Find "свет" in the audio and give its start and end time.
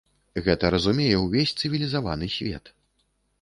2.37-2.73